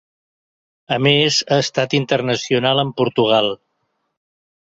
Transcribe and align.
A 0.95 0.95
més 1.07 1.35
ha 1.55 1.59
estat 1.65 1.93
internacional 1.99 2.83
amb 2.85 2.97
Portugal. 3.03 3.51